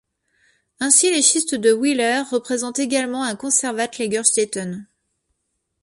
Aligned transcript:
Ainsi, 0.79 1.11
les 1.11 1.21
Schistes 1.21 1.53
de 1.53 1.71
Wheeler 1.71 2.23
représentent 2.31 2.79
également 2.79 3.21
un 3.23 3.35
Konservat-Lagerstätten. 3.35 4.87